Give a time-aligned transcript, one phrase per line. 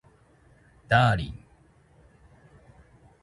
[0.87, 1.45] ダーリン